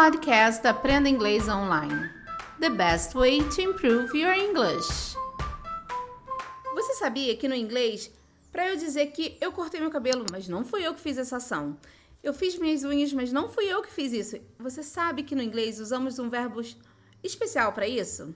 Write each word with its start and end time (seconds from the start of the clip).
podcast 0.00 0.64
Aprenda 0.64 1.08
Inglês 1.08 1.48
Online. 1.48 2.08
The 2.60 2.70
best 2.70 3.16
way 3.16 3.40
to 3.40 3.60
improve 3.60 4.16
your 4.16 4.32
English. 4.32 5.16
Você 6.72 6.94
sabia 6.94 7.36
que 7.36 7.48
no 7.48 7.54
inglês, 7.56 8.08
para 8.52 8.68
eu 8.68 8.76
dizer 8.76 9.06
que 9.06 9.36
eu 9.40 9.50
cortei 9.50 9.80
meu 9.80 9.90
cabelo, 9.90 10.24
mas 10.30 10.46
não 10.46 10.64
fui 10.64 10.86
eu 10.86 10.94
que 10.94 11.00
fiz 11.00 11.18
essa 11.18 11.38
ação. 11.38 11.76
Eu 12.22 12.32
fiz 12.32 12.56
minhas 12.56 12.84
unhas, 12.84 13.12
mas 13.12 13.32
não 13.32 13.48
fui 13.48 13.64
eu 13.64 13.82
que 13.82 13.90
fiz 13.90 14.12
isso. 14.12 14.38
Você 14.56 14.84
sabe 14.84 15.24
que 15.24 15.34
no 15.34 15.42
inglês 15.42 15.80
usamos 15.80 16.20
um 16.20 16.28
verbo 16.28 16.60
especial 17.20 17.72
para 17.72 17.88
isso? 17.88 18.32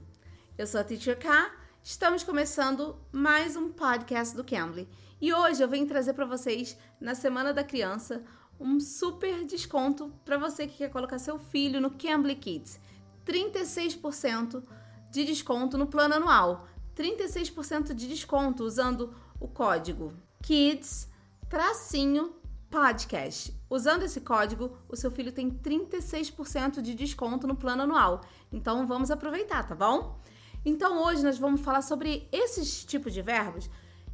Eu 0.58 0.66
sou 0.66 0.80
a 0.80 0.84
Teacher 0.84 1.16
K. 1.16 1.48
Estamos 1.80 2.24
começando 2.24 2.96
mais 3.12 3.54
um 3.54 3.68
podcast 3.68 4.34
do 4.34 4.42
Cambly. 4.42 4.88
E 5.20 5.32
hoje 5.32 5.62
eu 5.62 5.68
venho 5.68 5.86
trazer 5.86 6.14
para 6.14 6.26
vocês, 6.26 6.76
na 7.00 7.14
Semana 7.14 7.54
da 7.54 7.62
Criança, 7.62 8.20
um 8.62 8.78
super 8.78 9.44
desconto 9.44 10.12
para 10.24 10.38
você 10.38 10.66
que 10.66 10.78
quer 10.78 10.90
colocar 10.90 11.18
seu 11.18 11.38
filho 11.38 11.80
no 11.80 11.90
Cambly 11.90 12.36
Kids. 12.36 12.80
36% 13.26 14.62
de 15.10 15.24
desconto 15.24 15.76
no 15.76 15.86
plano 15.86 16.14
anual. 16.14 16.66
36% 16.96 17.94
de 17.94 18.08
desconto 18.08 18.64
usando 18.64 19.14
o 19.40 19.48
código 19.48 20.12
KIDS 20.42 21.10
tracinho 21.48 22.34
podcast. 22.70 23.54
Usando 23.68 24.04
esse 24.04 24.22
código, 24.22 24.78
o 24.88 24.96
seu 24.96 25.10
filho 25.10 25.30
tem 25.30 25.50
36% 25.50 26.80
de 26.80 26.94
desconto 26.94 27.46
no 27.46 27.54
plano 27.54 27.82
anual. 27.82 28.22
Então 28.50 28.86
vamos 28.86 29.10
aproveitar, 29.10 29.66
tá 29.66 29.74
bom? 29.74 30.18
Então 30.64 31.04
hoje 31.04 31.22
nós 31.22 31.38
vamos 31.38 31.60
falar 31.60 31.82
sobre 31.82 32.26
esses 32.32 32.84
tipos 32.84 33.12
de 33.12 33.20
verbos 33.20 33.68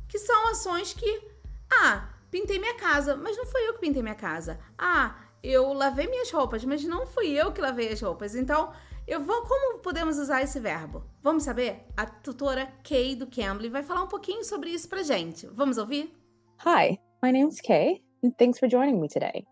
que 0.08 0.18
são 0.18 0.48
ações 0.48 0.92
que 0.92 1.22
ah, 1.70 2.08
pintei 2.30 2.58
minha 2.58 2.74
casa, 2.76 3.16
mas 3.16 3.36
não 3.36 3.46
fui 3.46 3.60
eu 3.68 3.74
que 3.74 3.80
pintei 3.80 4.02
minha 4.02 4.14
casa. 4.14 4.58
Ah, 4.76 5.16
eu 5.42 5.72
lavei 5.72 6.06
minhas 6.06 6.30
roupas, 6.30 6.64
mas 6.64 6.84
não 6.84 7.06
fui 7.06 7.28
eu 7.28 7.52
que 7.52 7.60
lavei 7.60 7.92
as 7.92 8.00
roupas. 8.00 8.34
Então, 8.34 8.72
eu 9.06 9.20
vou 9.20 9.42
como 9.42 9.78
podemos 9.78 10.18
usar 10.18 10.42
esse 10.42 10.60
verbo? 10.60 11.02
Vamos 11.22 11.44
saber? 11.44 11.86
A 11.96 12.04
tutora 12.04 12.66
Kay 12.84 13.16
do 13.16 13.26
Cambly 13.26 13.68
vai 13.68 13.82
falar 13.82 14.02
um 14.02 14.08
pouquinho 14.08 14.44
sobre 14.44 14.70
isso 14.70 14.88
pra 14.88 15.02
gente. 15.02 15.46
Vamos 15.46 15.78
ouvir? 15.78 16.14
Hi, 16.66 16.98
my 17.22 17.32
name's 17.32 17.60
Kay, 17.60 18.02
and 18.22 18.32
thanks 18.38 18.58
for 18.58 18.68
joining 18.68 19.00
me 19.00 19.08
today. 19.08 19.46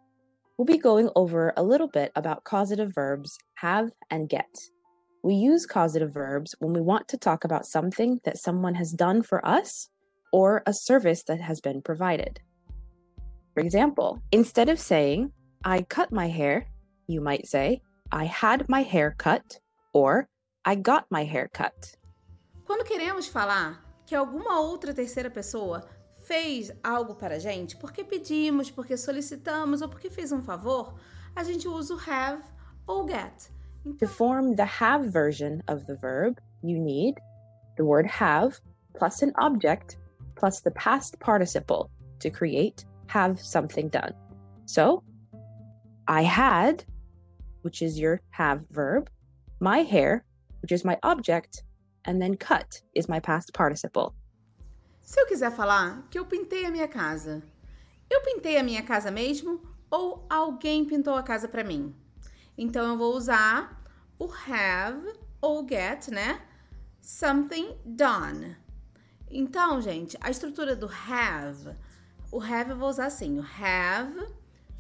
We'll 0.58 0.67
be 0.67 0.79
going 0.79 1.11
over 1.14 1.53
a 1.56 1.62
little 1.62 1.89
bit 1.89 2.12
about 2.14 2.45
causative 2.45 2.92
verbs 2.95 3.39
have 3.55 3.91
and 4.11 4.29
get. 4.29 4.48
We 5.23 5.34
use 5.34 5.67
causative 5.67 6.12
verbs 6.12 6.55
when 6.61 6.73
we 6.73 6.81
want 6.81 7.08
to 7.08 7.17
talk 7.17 7.45
about 7.45 7.67
something 7.67 8.20
that 8.25 8.39
someone 8.39 8.75
has 8.75 8.92
done 8.92 9.23
for 9.23 9.45
us 9.47 9.89
or 10.33 10.62
a 10.67 10.73
service 10.73 11.25
that 11.25 11.41
has 11.41 11.61
been 11.61 11.83
provided. 11.83 12.41
For 13.57 13.62
example, 13.62 14.21
instead 14.33 14.69
of 14.69 14.79
saying, 14.79 15.33
I 15.65 15.81
cut 15.81 16.12
my 16.12 16.29
hair, 16.29 16.67
you 17.07 17.23
might 17.23 17.47
say, 17.47 17.81
I 18.13 18.25
had 18.27 18.69
my 18.69 18.83
hair 18.83 19.15
cut 19.17 19.61
or 19.95 20.29
I 20.67 20.75
got 20.75 21.07
my 21.11 21.25
hair 21.25 21.48
cut. 21.51 21.97
Quando 22.67 22.85
queremos 22.85 23.27
falar 23.27 23.79
que 24.07 24.15
alguma 24.15 24.61
outra 24.61 24.93
terceira 24.93 25.31
pessoa 25.31 25.89
fez 26.27 26.71
algo 26.85 27.19
para 27.19 27.37
a 27.37 27.39
gente, 27.39 27.79
porque 27.79 28.05
pedimos, 28.05 28.71
porque 28.71 28.95
solicitamos 28.95 29.81
ou 29.81 29.89
porque 29.89 30.11
fez 30.11 30.33
um 30.33 30.43
favor, 30.43 30.93
a 31.35 31.43
gente 31.43 31.67
usa 31.67 31.95
o 31.95 31.98
have 31.98 32.43
ou 32.87 33.07
get. 33.07 33.51
To 34.01 34.07
form 34.07 34.55
the 34.55 34.67
have 34.67 35.11
version 35.11 35.63
of 35.67 35.87
the 35.87 35.97
verb, 35.97 36.39
you 36.63 36.79
need 36.79 37.15
the 37.79 37.87
word 37.87 38.07
have 38.07 38.61
plus 38.98 39.23
an 39.23 39.33
object 39.39 39.97
plus 40.35 40.61
the 40.61 40.73
past 40.73 41.19
participle 41.20 41.89
to 42.20 42.29
create 42.29 42.85
have 43.09 43.41
something 43.41 43.89
done. 43.89 44.15
So, 44.65 45.03
I 46.09 46.23
had, 46.23 46.85
which 47.63 47.83
is 47.83 47.98
your 47.98 48.21
have 48.31 48.65
verb, 48.71 49.11
my 49.61 49.79
hair, 49.79 50.25
which 50.63 50.73
is 50.73 50.85
my 50.85 50.98
object, 51.03 51.65
and 52.05 52.21
then 52.21 52.37
cut 52.37 52.83
is 52.95 53.09
my 53.09 53.21
past 53.21 53.53
participle. 53.53 54.15
Se 55.03 55.21
eu 55.21 55.27
quiser 55.27 55.53
falar 55.53 56.03
que 56.11 56.19
eu 56.19 56.27
pintei 56.27 56.64
a 56.64 56.70
minha 56.70 56.89
casa, 56.89 57.42
eu 58.11 58.20
pintei 58.23 58.57
a 58.58 58.63
minha 58.63 58.83
casa 58.83 59.11
mesmo 59.11 59.61
ou 59.91 60.27
alguém 60.29 60.85
pintou 60.85 61.14
a 61.14 61.23
casa 61.23 61.48
para 61.48 61.64
mim? 61.64 61.95
Então 62.59 62.86
eu 62.86 62.97
vou 62.97 63.14
usar 63.14 63.85
o 64.19 64.29
have 64.48 65.13
ou 65.41 65.67
get, 65.69 66.09
né? 66.09 66.41
Something 67.01 67.77
done. 67.85 68.57
Então, 69.30 69.80
gente, 69.80 70.17
a 70.20 70.30
estrutura 70.30 70.75
do 70.75 70.86
have 70.86 71.77
o 72.31 72.41
have 72.42 72.70
eu 72.70 72.77
vou 72.77 72.89
usar 72.89 73.07
assim, 73.07 73.39
o 73.39 73.47
have 73.61 74.27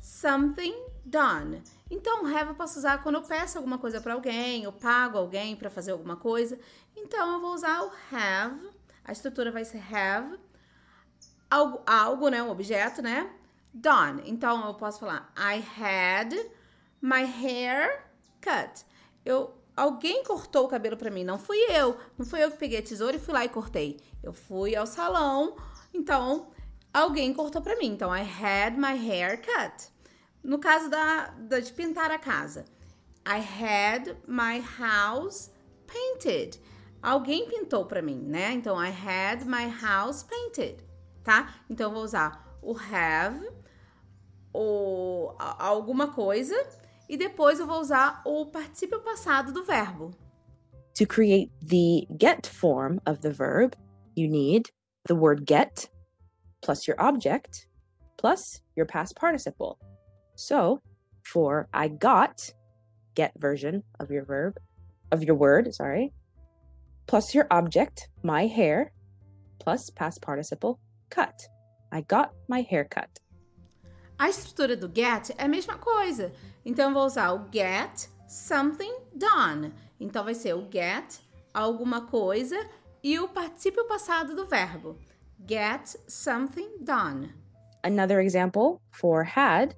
something 0.00 0.74
done. 1.04 1.62
Então, 1.90 2.26
have 2.26 2.48
eu 2.48 2.54
posso 2.54 2.78
usar 2.78 3.02
quando 3.02 3.16
eu 3.16 3.22
peço 3.22 3.58
alguma 3.58 3.78
coisa 3.78 4.00
para 4.00 4.14
alguém, 4.14 4.64
eu 4.64 4.72
pago 4.72 5.18
alguém 5.18 5.54
para 5.56 5.70
fazer 5.70 5.92
alguma 5.92 6.16
coisa. 6.16 6.58
Então, 6.96 7.34
eu 7.34 7.40
vou 7.40 7.54
usar 7.54 7.82
o 7.82 7.90
have. 8.12 8.70
A 9.04 9.12
estrutura 9.12 9.52
vai 9.52 9.64
ser 9.64 9.82
have 9.94 10.38
algo, 11.50 11.80
algo, 11.86 12.28
né, 12.28 12.42
um 12.42 12.50
objeto, 12.50 13.00
né? 13.00 13.30
Done. 13.72 14.22
Então, 14.26 14.66
eu 14.66 14.74
posso 14.74 15.00
falar 15.00 15.32
I 15.36 15.62
had 15.80 16.34
my 17.00 17.22
hair 17.22 18.04
cut. 18.40 18.84
Eu 19.24 19.54
alguém 19.76 20.24
cortou 20.24 20.64
o 20.64 20.68
cabelo 20.68 20.96
para 20.96 21.10
mim, 21.10 21.22
não 21.22 21.38
fui 21.38 21.58
eu. 21.70 21.96
Não 22.16 22.24
fui 22.24 22.42
eu 22.42 22.50
que 22.50 22.56
peguei 22.56 22.78
a 22.78 22.82
tesoura 22.82 23.16
e 23.16 23.20
fui 23.20 23.34
lá 23.34 23.44
e 23.44 23.48
cortei. 23.48 24.00
Eu 24.22 24.32
fui 24.32 24.74
ao 24.74 24.86
salão. 24.86 25.56
Então, 25.92 26.48
alguém 26.96 27.32
cortou 27.34 27.60
para 27.60 27.76
mim. 27.76 27.88
Então, 27.88 28.14
I 28.14 28.22
had 28.22 28.76
my 28.78 28.96
hair 28.96 29.40
cut. 29.40 29.92
No 30.42 30.58
caso 30.58 30.88
da, 30.88 31.26
da, 31.30 31.60
de 31.60 31.72
pintar 31.72 32.10
a 32.10 32.18
casa, 32.18 32.64
I 33.26 33.38
had 33.38 34.16
my 34.26 34.64
house 34.78 35.50
painted. 35.86 36.58
Alguém 37.02 37.46
pintou 37.48 37.84
para 37.84 38.00
mim, 38.00 38.22
né? 38.26 38.52
Então, 38.52 38.82
I 38.82 38.88
had 38.88 39.44
my 39.44 39.68
house 39.68 40.22
painted, 40.22 40.82
tá? 41.22 41.54
Então, 41.68 41.90
eu 41.90 41.94
vou 41.94 42.02
usar 42.02 42.58
o 42.62 42.74
have, 42.76 43.46
ou 44.52 45.36
alguma 45.38 46.08
coisa, 46.08 46.56
e 47.08 47.16
depois 47.16 47.60
eu 47.60 47.66
vou 47.66 47.80
usar 47.80 48.22
o 48.24 48.46
particípio 48.46 49.00
passado 49.00 49.52
do 49.52 49.62
verbo. 49.62 50.12
To 50.94 51.06
create 51.06 51.52
the 51.60 52.06
get 52.18 52.46
form 52.46 52.98
of 53.06 53.20
the 53.20 53.30
verb, 53.30 53.76
you 54.16 54.30
need 54.30 54.70
the 55.06 55.14
word 55.14 55.44
get 55.46 55.90
plus 56.66 56.88
your 56.88 57.00
object 57.00 57.68
plus 58.16 58.60
your 58.74 58.86
past 58.86 59.14
participle. 59.14 59.78
So 60.34 60.80
for 61.22 61.68
I 61.72 61.86
got, 61.86 62.52
get 63.14 63.32
version 63.38 63.84
of 64.00 64.10
your 64.10 64.24
verb, 64.24 64.58
of 65.12 65.22
your 65.22 65.36
word, 65.36 65.72
sorry, 65.72 66.12
plus 67.06 67.34
your 67.36 67.46
object, 67.52 68.08
my 68.24 68.46
hair, 68.46 68.92
plus 69.60 69.90
past 69.90 70.20
participle, 70.20 70.80
cut. 71.08 71.48
I 71.92 72.00
got 72.00 72.32
my 72.48 72.62
hair 72.62 72.84
cut. 72.84 73.20
A 74.18 74.28
estrutura 74.28 74.76
do 74.76 74.88
get 74.88 75.30
é 75.38 75.44
a 75.44 75.48
mesma 75.48 75.78
coisa. 75.78 76.32
Então, 76.64 76.92
vou 76.92 77.06
usar 77.06 77.32
o 77.32 77.46
get 77.52 78.08
something 78.26 78.92
done. 79.14 79.72
Então, 80.00 80.24
vai 80.24 80.34
ser 80.34 80.54
o 80.54 80.68
get 80.68 81.20
alguma 81.54 82.06
coisa 82.06 82.58
e 83.04 83.20
o 83.20 83.28
particípio 83.28 83.86
passado 83.86 84.34
do 84.34 84.46
verbo. 84.46 84.98
Get 85.44 85.94
something 86.06 86.68
done. 86.82 87.34
Another 87.84 88.20
example 88.20 88.80
for 88.90 89.24
had, 89.24 89.74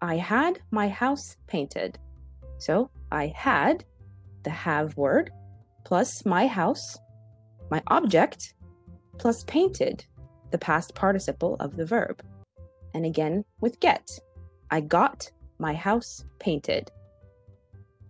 I 0.00 0.16
had 0.16 0.60
my 0.70 0.88
house 0.88 1.36
painted. 1.46 1.98
So 2.58 2.90
I 3.10 3.32
had 3.34 3.84
the 4.44 4.50
have 4.50 4.96
word 4.96 5.30
plus 5.84 6.24
my 6.24 6.46
house, 6.46 6.98
my 7.70 7.82
object, 7.88 8.54
plus 9.18 9.44
painted, 9.44 10.04
the 10.50 10.58
past 10.58 10.94
participle 10.94 11.56
of 11.60 11.76
the 11.76 11.86
verb. 11.86 12.22
And 12.94 13.04
again 13.04 13.44
with 13.60 13.80
get, 13.80 14.08
I 14.70 14.80
got 14.80 15.30
my 15.58 15.74
house 15.74 16.24
painted. 16.38 16.90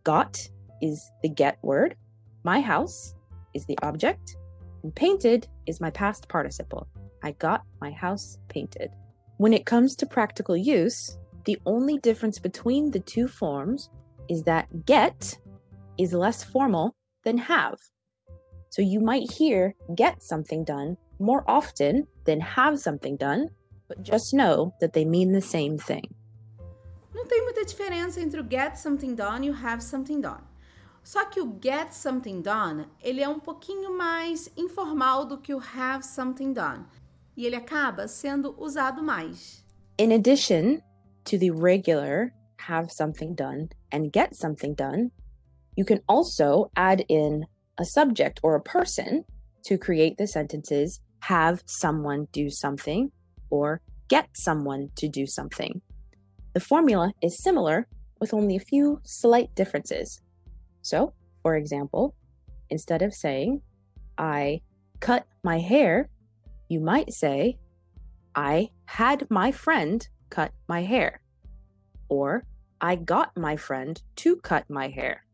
Got 0.05 0.39
is 0.81 1.11
the 1.23 1.29
get 1.29 1.59
word, 1.63 1.97
my 2.45 2.61
house 2.61 3.15
is 3.55 3.67
the 3.67 3.79
object, 3.83 4.37
and 4.83 4.95
painted 4.95 5.49
is 5.67 5.81
my 5.81 5.91
past 5.91 6.29
participle. 6.29 6.89
I 7.23 7.33
got 7.33 7.65
my 7.81 7.91
house 7.91 8.39
painted. 8.49 8.91
When 9.37 9.53
it 9.53 9.67
comes 9.67 9.97
to 9.97 10.07
practical 10.07 10.57
use, 10.57 11.19
the 11.45 11.59
only 11.67 11.99
difference 11.99 12.39
between 12.39 12.91
the 12.91 13.01
two 13.01 13.29
forms 13.29 13.91
is 14.29 14.45
that 14.45 14.87
get 14.87 15.39
is 15.99 16.13
less 16.13 16.43
formal 16.45 16.95
than 17.25 17.39
have. 17.39 17.79
So 18.71 18.83
you 18.83 19.01
might 19.01 19.31
hear 19.33 19.75
get 19.95 20.23
something 20.23 20.65
done 20.65 20.97
more 21.19 21.45
often 21.47 22.07
than 22.25 22.41
have 22.41 22.79
something 22.79 23.17
done, 23.17 23.49
but 23.89 24.03
just 24.03 24.33
know 24.33 24.75
that 24.81 24.93
they 24.93 25.05
mean 25.05 25.33
the 25.33 25.41
same 25.41 25.79
thing. 25.79 26.15
Não 27.15 27.27
tem 27.27 27.43
muita 27.43 27.65
diferença 27.65 28.21
entre 28.21 28.41
o 28.41 28.45
get 28.45 28.77
something 28.77 29.15
done 29.15 29.47
e 29.47 29.51
o 29.51 29.55
have 29.55 29.83
something 29.83 30.21
done. 30.21 30.52
Só 31.03 31.27
que 31.27 31.41
o 31.41 31.59
get 31.61 31.93
something 31.93 32.41
done, 32.41 32.87
ele 33.03 33.21
é 33.21 33.29
um 33.29 33.41
pouquinho 33.41 33.97
mais 33.97 34.49
informal 34.57 35.25
do 35.25 35.39
que 35.39 35.55
o 35.55 35.61
have 35.61 36.05
something 36.05 36.53
done. 36.53 36.85
E 37.37 37.45
ele 37.45 37.57
acaba 37.57 38.07
sendo 38.07 38.55
usado 38.59 39.03
mais. 39.03 39.65
In 39.99 40.13
addition 40.13 40.81
to 41.25 41.39
the 41.39 41.51
regular 41.51 42.33
have 42.69 42.91
something 42.91 43.35
done 43.35 43.69
and 43.93 44.11
get 44.13 44.35
something 44.35 44.75
done, 44.75 45.11
you 45.77 45.85
can 45.85 46.01
also 46.07 46.71
add 46.77 47.05
in 47.09 47.45
a 47.79 47.85
subject 47.85 48.39
or 48.43 48.55
a 48.55 48.61
person 48.61 49.25
to 49.65 49.79
create 49.79 50.17
the 50.17 50.27
sentences 50.27 51.01
have 51.21 51.63
someone 51.67 52.27
do 52.33 52.51
something 52.51 53.11
or 53.51 53.81
get 54.09 54.29
someone 54.35 54.91
to 54.97 55.09
do 55.09 55.27
something. 55.27 55.81
The 56.53 56.61
formula 56.61 57.13
is 57.23 57.43
similar 57.43 57.87
with 58.21 58.35
only 58.35 58.57
a 58.57 58.61
few 58.61 59.01
slight 59.05 59.55
differences. 59.55 60.21
So, 60.83 61.15
for 61.43 61.57
example, 61.57 62.15
instead 62.71 63.03
of 63.03 63.15
saying, 63.15 63.63
I 64.19 64.61
cut 65.01 65.27
my 65.43 65.59
hair, 65.59 66.11
you 66.69 66.81
might 66.81 67.13
say, 67.13 67.59
I 68.35 68.71
had 68.87 69.31
my 69.31 69.53
friend 69.53 70.07
cut 70.31 70.53
my 70.69 70.83
hair. 70.83 71.23
Or, 72.09 72.45
I 72.81 72.97
got 72.97 73.37
my 73.37 73.57
friend 73.57 74.03
to 74.17 74.37
cut 74.37 74.69
my 74.69 74.89
hair. 74.89 75.25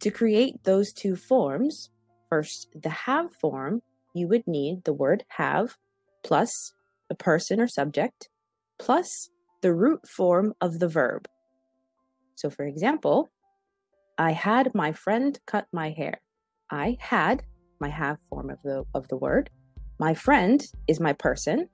To 0.00 0.10
create 0.10 0.64
those 0.64 0.92
two 0.92 1.14
forms, 1.14 1.90
first 2.28 2.68
the 2.74 2.90
have 2.90 3.34
form, 3.34 3.82
you 4.14 4.26
would 4.28 4.46
need 4.46 4.84
the 4.84 4.92
word 4.92 5.24
have 5.28 5.76
plus 6.24 6.72
the 7.08 7.14
person 7.14 7.60
or 7.60 7.68
subject 7.68 8.28
plus 8.78 9.30
the 9.60 9.72
root 9.72 10.08
form 10.08 10.54
of 10.60 10.80
the 10.80 10.88
verb. 10.88 11.28
So, 12.34 12.50
for 12.50 12.66
example, 12.66 13.30
I 14.18 14.32
had 14.32 14.74
my 14.74 14.92
friend 14.92 15.38
cut 15.46 15.66
my 15.72 15.90
hair. 15.90 16.20
I 16.70 16.96
had 17.00 17.42
my 17.80 17.88
have 17.88 18.18
form 18.28 18.50
of 18.50 18.58
the 18.62 18.84
of 18.94 19.08
the 19.08 19.16
word. 19.16 19.50
My 19.98 20.14
friend 20.14 20.64
is 20.86 21.00
my 21.00 21.12
person. 21.12 21.68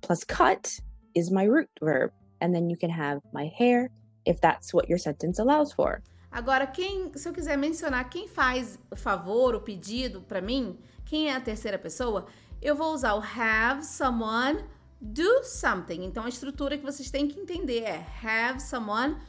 Plus 0.00 0.24
cut 0.24 0.80
is 1.14 1.30
my 1.30 1.44
root 1.44 1.68
verb. 1.82 2.10
And 2.40 2.54
then 2.54 2.70
you 2.70 2.76
can 2.76 2.90
have 2.90 3.20
my 3.32 3.50
hair 3.58 3.90
if 4.24 4.40
that's 4.40 4.72
what 4.72 4.88
your 4.88 4.98
sentence 4.98 5.38
allows 5.38 5.72
for. 5.72 6.02
Agora, 6.32 6.66
quem, 6.66 7.10
se 7.16 7.28
eu 7.28 7.32
quiser 7.32 7.58
mencionar 7.58 8.08
quem 8.08 8.28
faz 8.28 8.78
o 8.90 8.96
favor, 8.96 9.54
o 9.54 9.60
pedido 9.60 10.20
para 10.20 10.40
mim, 10.40 10.78
quem 11.04 11.28
é 11.28 11.34
a 11.34 11.40
terceira 11.40 11.76
pessoa, 11.76 12.26
eu 12.62 12.76
vou 12.76 12.94
usar 12.94 13.14
o 13.14 13.22
have 13.22 13.84
someone 13.84 14.64
do 15.00 15.42
something. 15.42 16.04
Então, 16.04 16.24
a 16.24 16.28
estrutura 16.28 16.78
que 16.78 16.84
vocês 16.84 17.10
têm 17.10 17.26
que 17.26 17.40
entender 17.40 17.82
é 17.82 18.06
have 18.22 18.60
someone 18.60 19.14
do 19.14 19.20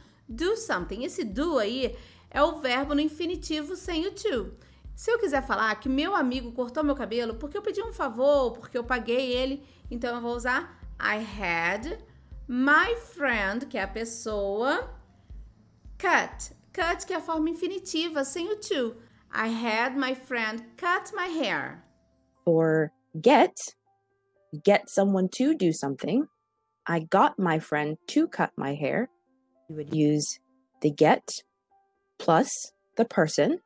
something. 0.56 1.04
Esse 1.04 1.24
do 1.24 1.58
aí 1.58 1.96
é 2.30 2.42
o 2.42 2.60
verbo 2.60 2.94
no 2.94 3.00
infinitivo 3.00 3.76
sem 3.76 4.06
o 4.06 4.12
to. 4.12 4.56
Se 4.94 5.10
eu 5.10 5.18
quiser 5.18 5.46
falar 5.46 5.74
que 5.76 5.88
meu 5.88 6.14
amigo 6.14 6.52
cortou 6.52 6.84
meu 6.84 6.94
cabelo 6.94 7.34
porque 7.34 7.56
eu 7.56 7.62
pedi 7.62 7.82
um 7.82 7.92
favor, 7.92 8.52
porque 8.52 8.76
eu 8.76 8.84
paguei 8.84 9.32
ele, 9.32 9.64
então 9.90 10.14
eu 10.14 10.20
vou 10.20 10.36
usar 10.36 10.78
I 11.00 11.16
had 11.16 11.98
my 12.46 12.94
friend, 12.96 13.66
que 13.66 13.78
é 13.78 13.82
a 13.82 13.88
pessoa, 13.88 14.90
cut. 15.98 16.54
Cut, 16.72 17.06
que 17.06 17.12
é 17.12 17.16
a 17.16 17.20
forma 17.20 17.50
infinitiva, 17.50 18.24
sem 18.24 18.50
o 18.50 18.56
to. 18.56 18.96
I 19.34 19.48
had 19.48 19.96
my 19.96 20.14
friend 20.14 20.62
cut 20.76 21.14
my 21.14 21.28
hair. 21.28 21.82
For 22.44 22.90
get, 23.14 23.54
get 24.64 24.88
someone 24.88 25.28
to 25.36 25.54
do 25.54 25.72
something. 25.72 26.26
I 26.86 27.06
got 27.10 27.38
my 27.38 27.58
friend 27.58 27.96
to 28.08 28.26
cut 28.28 28.52
my 28.56 28.74
hair. 28.74 29.08
You 29.72 29.78
would 29.78 29.94
use 29.94 30.38
the 30.82 30.90
get 30.90 31.26
plus 32.18 32.72
the 32.98 33.06
person 33.06 33.60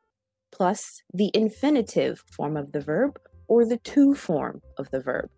plus 0.53 1.03
the 1.13 1.31
infinitive 1.33 2.23
form 2.31 2.55
of 2.55 2.71
the 2.71 2.79
verb 2.79 3.19
or 3.49 3.65
the 3.65 3.75
to 3.79 4.15
form 4.15 4.61
of 4.77 4.89
the 4.91 5.01
verb. 5.01 5.29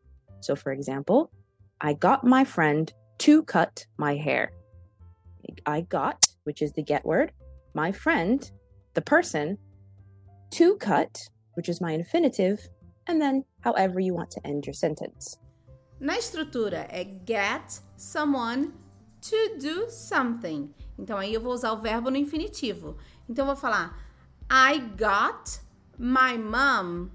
So, 0.41 0.55
for 0.55 0.71
example, 0.71 1.31
I 1.81 1.93
got 1.93 2.23
my 2.23 2.43
friend 2.43 2.93
to 3.25 3.41
cut 3.41 3.87
my 3.97 4.15
hair. 4.15 4.51
I 5.65 5.81
got, 5.81 6.27
which 6.43 6.61
is 6.61 6.71
the 6.73 6.83
get 6.83 7.03
word, 7.03 7.31
my 7.73 7.91
friend, 7.91 8.39
the 8.93 9.01
person, 9.01 9.57
to 10.51 10.75
cut, 10.75 11.29
which 11.55 11.67
is 11.67 11.81
my 11.81 11.93
infinitive, 11.93 12.59
and 13.07 13.19
then 13.19 13.43
however 13.61 13.99
you 13.99 14.13
want 14.13 14.29
to 14.31 14.45
end 14.45 14.67
your 14.67 14.75
sentence. 14.75 15.39
Na 15.99 16.13
estrutura 16.13 16.87
é 16.93 17.25
get 17.25 17.81
someone 17.97 18.71
to 19.21 19.57
do 19.59 19.89
something. 19.89 20.73
Então 20.97 21.17
aí 21.17 21.33
eu 21.33 21.41
vou 21.41 21.53
usar 21.53 21.71
o 21.73 21.81
verbo 21.81 22.09
no 22.09 22.17
infinitivo. 22.17 22.97
Então 23.27 23.43
eu 23.43 23.53
vou 23.53 23.55
falar 23.55 23.97
I 24.51 24.79
got 24.79 25.59
my 25.97 26.37
mom 26.37 27.11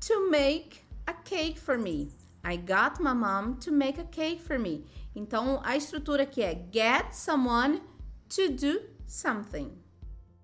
to 0.00 0.30
make 0.30 0.82
a 1.06 1.12
cake 1.12 1.58
for 1.58 1.78
me. 1.78 2.10
I 2.44 2.56
got 2.56 3.02
my 3.02 3.14
mom 3.14 3.56
to 3.60 3.72
make 3.72 4.00
a 4.00 4.04
cake 4.04 4.40
for 4.40 4.58
me. 4.58 4.84
Então 5.14 5.60
a 5.64 5.76
estrutura 5.76 6.22
aqui 6.22 6.42
é 6.42 6.54
get 6.72 7.12
someone 7.12 7.82
to 8.28 8.52
do 8.52 8.80
something. 9.06 9.70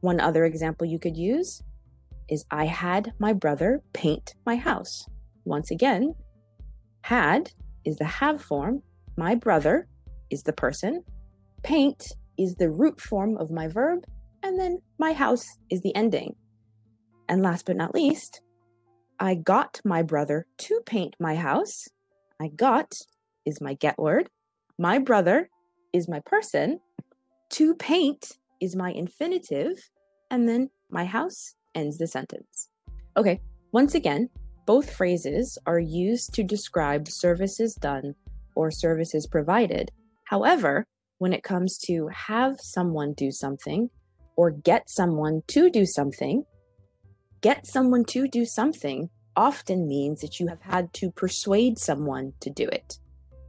One 0.01 0.21
other 0.21 0.45
example 0.45 0.87
you 0.87 0.99
could 0.99 1.17
use 1.17 1.63
is 2.29 2.45
I 2.51 2.67
had 2.67 3.13
my 3.19 3.33
brother 3.33 3.83
paint 3.93 4.35
my 4.45 4.57
house. 4.57 5.07
Once 5.45 5.71
again, 5.71 6.15
had 7.03 7.53
is 7.85 7.97
the 7.97 8.05
have 8.05 8.41
form, 8.41 8.83
my 9.17 9.35
brother 9.35 9.87
is 10.35 10.43
the 10.43 10.53
person, 10.53 11.03
paint 11.63 12.13
is 12.37 12.57
the 12.57 12.71
root 12.71 13.01
form 13.01 13.39
of 13.39 13.51
my 13.51 13.69
verb, 13.69 14.05
and 14.43 14.59
then 14.61 14.81
my 14.99 15.15
house 15.15 15.47
is 15.71 15.81
the 15.81 15.95
ending. 15.97 16.35
And 17.29 17.41
last 17.41 17.65
but 17.65 17.77
not 17.77 17.95
least, 17.95 18.43
I 19.19 19.35
got 19.35 19.81
my 19.85 20.03
brother 20.03 20.47
to 20.59 20.81
paint 20.85 21.15
my 21.19 21.37
house. 21.37 21.89
I 22.39 22.49
got 22.49 22.95
is 23.47 23.61
my 23.61 23.75
get 23.75 23.97
word. 23.99 24.29
My 24.79 24.99
brother 24.99 25.49
is 25.93 26.09
my 26.09 26.21
person. 26.21 26.81
To 27.51 27.75
paint 27.75 28.33
is 28.61 28.75
my 28.75 28.91
infinitive 28.91 29.91
and 30.31 30.49
then 30.49 30.71
my 30.91 31.05
house 31.05 31.55
ends 31.75 31.99
the 31.99 32.07
sentence. 32.07 32.69
Okay, 33.17 33.41
once 33.73 33.95
again, 33.95 34.29
both 34.67 34.91
phrases 34.91 35.59
are 35.67 35.79
used 35.79 36.35
to 36.35 36.43
describe 36.43 37.09
services 37.09 37.75
done 37.75 38.15
or 38.57 38.71
services 38.71 39.27
provided. 39.27 39.91
However, 40.25 40.87
when 41.19 41.33
it 41.33 41.43
comes 41.43 41.79
to 41.87 42.09
have 42.09 42.61
someone 42.61 43.13
do 43.13 43.31
something 43.31 43.91
or 44.37 44.51
get 44.51 44.91
someone 44.91 45.43
to 45.49 45.71
do 45.71 45.87
something, 45.87 46.45
get 47.41 47.67
someone 47.67 48.05
to 48.07 48.27
do 48.27 48.45
something 48.45 49.11
often 49.37 49.87
means 49.87 50.21
that 50.21 50.41
you 50.41 50.49
have 50.49 50.63
had 50.63 50.93
to 50.95 51.11
persuade 51.11 51.79
someone 51.79 52.33
to 52.41 52.51
do 52.51 52.67
it. 52.69 52.99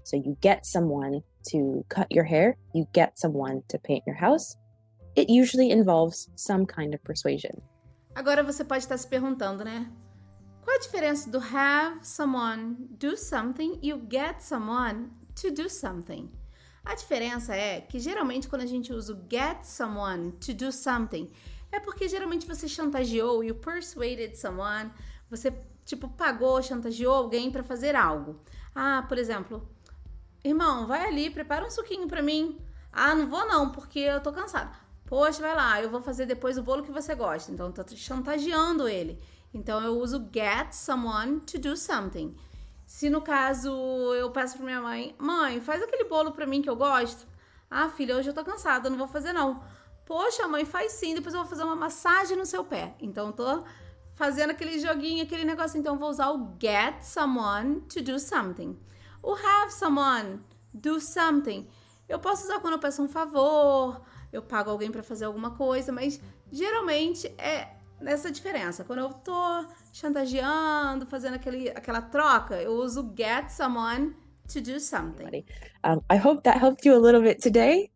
So 0.03 0.17
you 0.17 0.37
get 0.41 0.65
someone 0.65 1.21
to 1.49 1.85
cut 1.89 2.07
your 2.11 2.25
hair, 2.25 2.57
you 2.73 2.85
get 2.93 3.17
someone 3.17 3.63
to 3.69 3.79
paint 3.79 4.03
your 4.05 4.15
house, 4.15 4.55
it 5.15 5.29
usually 5.29 5.71
involves 5.71 6.29
some 6.35 6.65
kind 6.65 6.93
of 6.93 7.03
persuasion. 7.03 7.61
Agora 8.15 8.43
você 8.43 8.63
pode 8.63 8.83
estar 8.83 8.97
se 8.97 9.07
perguntando, 9.07 9.63
né? 9.63 9.91
Qual 10.63 10.75
a 10.75 10.79
diferença 10.79 11.29
do 11.29 11.39
have 11.39 11.99
someone 12.03 12.75
do 12.99 13.15
something 13.15 13.79
e 13.81 13.93
o 13.93 14.01
get 14.09 14.41
someone 14.41 15.09
to 15.35 15.51
do 15.51 15.69
something? 15.69 16.29
A 16.85 16.93
diferença 16.93 17.55
é 17.55 17.81
que 17.81 17.99
geralmente 17.99 18.47
quando 18.47 18.61
a 18.61 18.67
gente 18.67 18.93
usa 18.93 19.13
o 19.13 19.25
get 19.29 19.63
someone 19.63 20.31
to 20.33 20.53
do 20.53 20.71
something, 20.71 21.31
é 21.71 21.79
porque 21.79 22.07
geralmente 22.07 22.45
você 22.45 22.67
chantageou 22.67 23.43
e 23.43 23.51
persuaded 23.53 24.37
someone, 24.37 24.91
você 25.29 25.51
tipo 25.83 26.07
pagou, 26.07 26.61
chantageou 26.61 27.13
alguém 27.13 27.51
para 27.51 27.63
fazer 27.63 27.95
algo. 27.95 28.39
Ah, 28.73 29.03
por 29.07 29.17
exemplo, 29.17 29.67
irmão, 30.43 30.85
vai 30.85 31.07
ali, 31.07 31.29
prepara 31.29 31.65
um 31.65 31.71
suquinho 31.71 32.07
para 32.07 32.21
mim. 32.21 32.59
Ah, 32.91 33.15
não 33.15 33.27
vou 33.27 33.45
não, 33.47 33.71
porque 33.71 33.99
eu 33.99 34.21
tô 34.21 34.31
cansado. 34.31 34.75
Poxa, 35.05 35.41
vai 35.41 35.55
lá, 35.55 35.81
eu 35.81 35.89
vou 35.89 36.01
fazer 36.01 36.25
depois 36.25 36.57
o 36.57 36.63
bolo 36.63 36.83
que 36.83 36.91
você 36.91 37.13
gosta. 37.13 37.51
Então, 37.51 37.71
tô 37.71 37.83
chantageando 37.95 38.87
ele. 38.87 39.21
Então, 39.53 39.81
eu 39.81 39.99
uso 39.99 40.29
get 40.33 40.73
someone 40.73 41.39
to 41.41 41.59
do 41.59 41.77
something. 41.77 42.35
Se 42.85 43.09
no 43.09 43.21
caso 43.21 43.69
eu 44.13 44.31
peço 44.31 44.57
pra 44.57 44.65
minha 44.65 44.81
mãe, 44.81 45.15
mãe, 45.17 45.59
faz 45.59 45.81
aquele 45.81 46.05
bolo 46.05 46.31
pra 46.31 46.45
mim 46.45 46.61
que 46.61 46.69
eu 46.69 46.75
gosto. 46.75 47.27
Ah, 47.69 47.89
filha, 47.89 48.15
hoje 48.15 48.29
eu 48.29 48.33
tô 48.33 48.43
cansada, 48.43 48.89
não 48.89 48.97
vou 48.97 49.07
fazer 49.07 49.33
não. 49.33 49.63
Poxa, 50.05 50.47
mãe, 50.47 50.65
faz 50.65 50.91
sim, 50.93 51.15
depois 51.15 51.33
eu 51.33 51.41
vou 51.41 51.49
fazer 51.49 51.63
uma 51.63 51.75
massagem 51.75 52.37
no 52.37 52.45
seu 52.45 52.63
pé. 52.63 52.95
Então, 52.99 53.27
eu 53.27 53.33
tô 53.33 53.63
fazendo 54.13 54.51
aquele 54.51 54.79
joguinho, 54.79 55.23
aquele 55.23 55.43
negócio. 55.43 55.79
Então, 55.79 55.95
eu 55.95 55.99
vou 55.99 56.09
usar 56.09 56.29
o 56.29 56.55
get 56.61 57.01
someone 57.01 57.81
to 57.81 58.03
do 58.03 58.19
something. 58.19 58.79
O 59.23 59.33
have 59.33 59.73
someone 59.73 60.39
do 60.71 61.01
something. 61.01 61.67
Eu 62.07 62.19
posso 62.19 62.43
usar 62.43 62.59
quando 62.59 62.73
eu 62.73 62.79
peço 62.79 63.01
um 63.01 63.07
favor 63.07 63.99
eu 64.35 64.41
pago 64.41 64.69
alguém 64.69 64.91
para 64.91 65.01
fazer 65.01 65.25
alguma 65.25 65.51
coisa, 65.51 65.91
mas 65.91 66.19
geralmente 66.51 67.27
é 67.37 67.74
nessa 67.99 68.31
diferença. 68.31 68.83
Quando 68.83 68.99
eu 68.99 69.09
tô 69.09 69.65
chantageando, 69.91 71.05
fazendo 71.05 71.35
aquele, 71.35 71.69
aquela 71.69 72.01
troca, 72.01 72.61
eu 72.61 72.73
uso 72.73 73.13
get 73.17 73.49
someone 73.49 74.15
to 74.51 74.61
do 74.61 74.79
something. 74.79 75.45
Um, 75.83 76.01
I 76.11 76.17
hope 76.17 76.43
that 76.43 76.59
helped 76.59 76.87
you 76.87 76.95
a 76.95 76.99
little 76.99 77.21
bit 77.21 77.41
today. 77.41 77.91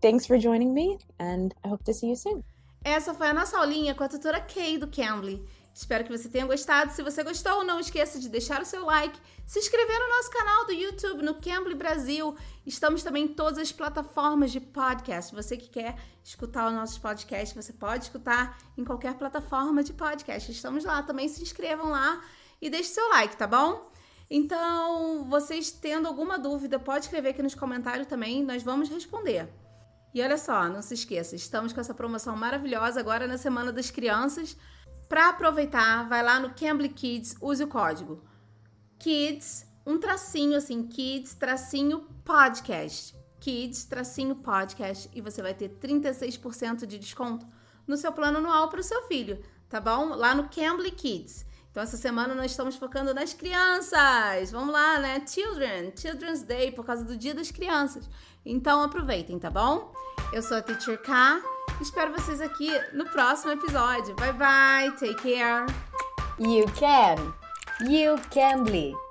Thanks 0.00 0.26
for 0.26 0.38
joining 0.38 0.72
me 0.72 0.98
and 1.18 1.54
I 1.64 1.68
hope 1.68 1.84
to 1.84 1.92
see 1.92 2.08
you 2.08 2.16
soon. 2.16 2.44
Essa 2.84 3.12
foi 3.12 3.26
a 3.26 3.34
nossa 3.34 3.58
aulinha 3.58 3.94
com 3.94 4.04
a 4.04 4.08
tutora 4.08 4.40
Kay 4.40 4.78
do 4.78 4.86
Cambly. 4.88 5.44
Espero 5.78 6.02
que 6.02 6.10
você 6.10 6.28
tenha 6.28 6.44
gostado. 6.44 6.92
Se 6.92 7.04
você 7.04 7.22
gostou, 7.22 7.62
não 7.62 7.78
esqueça 7.78 8.18
de 8.18 8.28
deixar 8.28 8.60
o 8.60 8.64
seu 8.64 8.84
like, 8.84 9.16
se 9.46 9.60
inscrever 9.60 9.96
no 9.96 10.08
nosso 10.08 10.28
canal 10.28 10.66
do 10.66 10.72
YouTube, 10.72 11.22
no 11.22 11.36
Cambly 11.36 11.76
Brasil. 11.76 12.36
Estamos 12.66 13.04
também 13.04 13.26
em 13.26 13.28
todas 13.28 13.58
as 13.58 13.70
plataformas 13.70 14.50
de 14.50 14.58
podcast. 14.58 15.32
Você 15.32 15.56
que 15.56 15.68
quer 15.68 15.96
escutar 16.24 16.66
os 16.66 16.74
nossos 16.74 16.98
podcasts, 16.98 17.54
você 17.54 17.72
pode 17.72 18.06
escutar 18.06 18.58
em 18.76 18.84
qualquer 18.84 19.14
plataforma 19.14 19.84
de 19.84 19.92
podcast. 19.92 20.50
Estamos 20.50 20.84
lá 20.84 21.00
também. 21.00 21.28
Se 21.28 21.40
inscrevam 21.40 21.90
lá 21.90 22.24
e 22.60 22.68
deixe 22.68 22.88
seu 22.88 23.08
like, 23.10 23.36
tá 23.36 23.46
bom? 23.46 23.88
Então, 24.28 25.26
vocês 25.28 25.70
tendo 25.70 26.08
alguma 26.08 26.40
dúvida, 26.40 26.80
pode 26.80 27.04
escrever 27.04 27.28
aqui 27.28 27.42
nos 27.42 27.54
comentários 27.54 28.08
também, 28.08 28.42
nós 28.42 28.64
vamos 28.64 28.88
responder. 28.88 29.48
E 30.12 30.20
olha 30.20 30.38
só, 30.38 30.68
não 30.68 30.82
se 30.82 30.94
esqueça, 30.94 31.36
estamos 31.36 31.72
com 31.72 31.80
essa 31.80 31.94
promoção 31.94 32.34
maravilhosa 32.34 32.98
agora 32.98 33.28
na 33.28 33.38
Semana 33.38 33.72
das 33.72 33.92
Crianças. 33.92 34.56
Para 35.08 35.30
aproveitar, 35.30 36.06
vai 36.08 36.22
lá 36.22 36.38
no 36.38 36.50
Cambly 36.50 36.90
Kids, 36.90 37.36
use 37.40 37.64
o 37.64 37.68
código 37.68 38.22
Kids, 38.98 39.66
um 39.86 39.98
tracinho 39.98 40.56
assim, 40.56 40.86
Kids, 40.86 41.34
tracinho 41.34 42.06
podcast. 42.24 43.16
Kids, 43.40 43.84
tracinho 43.84 44.34
podcast 44.34 45.08
e 45.14 45.20
você 45.20 45.40
vai 45.40 45.54
ter 45.54 45.70
36% 45.80 46.84
de 46.84 46.98
desconto 46.98 47.46
no 47.86 47.96
seu 47.96 48.12
plano 48.12 48.38
anual 48.38 48.68
para 48.68 48.80
o 48.80 48.82
seu 48.82 49.02
filho, 49.04 49.40
tá 49.68 49.80
bom? 49.80 50.08
Lá 50.14 50.34
no 50.34 50.48
Cambly 50.48 50.90
Kids. 50.90 51.46
Então, 51.70 51.82
essa 51.82 51.96
semana 51.96 52.34
nós 52.34 52.50
estamos 52.50 52.76
focando 52.76 53.14
nas 53.14 53.32
crianças. 53.32 54.50
Vamos 54.50 54.72
lá, 54.72 54.98
né? 54.98 55.24
Children, 55.26 55.92
Children's 55.96 56.42
Day, 56.42 56.72
por 56.72 56.84
causa 56.84 57.04
do 57.04 57.16
Dia 57.16 57.34
das 57.34 57.50
Crianças. 57.50 58.10
Então, 58.44 58.82
aproveitem, 58.82 59.38
tá 59.38 59.48
bom? 59.48 59.94
Eu 60.32 60.42
sou 60.42 60.56
a 60.56 60.62
Teacher 60.62 61.00
K. 61.00 61.57
Espero 61.80 62.12
vocês 62.12 62.40
aqui 62.40 62.70
no 62.92 63.04
próximo 63.06 63.52
episódio. 63.52 64.14
Bye 64.16 64.32
bye, 64.32 64.90
take 64.98 65.14
care. 65.22 65.66
You 66.38 66.66
can. 66.74 67.32
You 67.80 68.16
can 68.30 68.64
be. 68.64 69.07